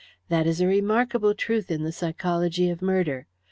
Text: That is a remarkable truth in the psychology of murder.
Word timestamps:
That 0.29 0.47
is 0.47 0.59
a 0.61 0.65
remarkable 0.65 1.35
truth 1.35 1.69
in 1.69 1.83
the 1.83 1.91
psychology 1.91 2.71
of 2.71 2.81
murder. 2.81 3.27